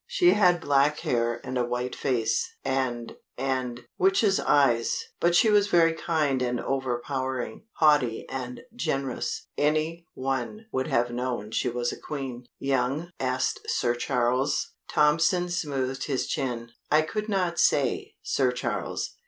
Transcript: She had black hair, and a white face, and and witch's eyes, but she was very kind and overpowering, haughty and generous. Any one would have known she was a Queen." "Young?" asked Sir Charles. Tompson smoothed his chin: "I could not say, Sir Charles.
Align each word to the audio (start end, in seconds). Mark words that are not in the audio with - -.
She 0.07 0.31
had 0.31 0.59
black 0.61 1.01
hair, 1.01 1.39
and 1.43 1.59
a 1.59 1.63
white 1.63 1.95
face, 1.95 2.55
and 2.65 3.17
and 3.37 3.81
witch's 3.99 4.39
eyes, 4.39 4.97
but 5.19 5.35
she 5.35 5.51
was 5.51 5.67
very 5.67 5.93
kind 5.93 6.41
and 6.41 6.59
overpowering, 6.59 7.65
haughty 7.73 8.25
and 8.27 8.61
generous. 8.75 9.45
Any 9.59 10.07
one 10.15 10.65
would 10.71 10.87
have 10.87 11.11
known 11.11 11.51
she 11.51 11.69
was 11.69 11.91
a 11.91 11.99
Queen." 12.01 12.47
"Young?" 12.57 13.11
asked 13.19 13.59
Sir 13.69 13.93
Charles. 13.93 14.71
Tompson 14.89 15.51
smoothed 15.51 16.05
his 16.05 16.25
chin: 16.25 16.71
"I 16.89 17.03
could 17.03 17.29
not 17.29 17.59
say, 17.59 18.15
Sir 18.23 18.51
Charles. 18.51 19.17